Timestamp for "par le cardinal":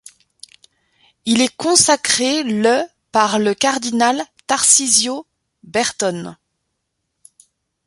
3.11-4.23